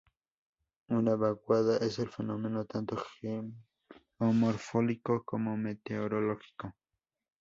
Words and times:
Una 0.89 1.15
vaguada 1.15 1.77
es 1.77 1.99
un 1.99 2.07
fenómeno 2.09 2.65
tanto 2.65 2.97
geomorfológico 4.17 5.23
como 5.23 5.55
meteorológico. 5.57 6.73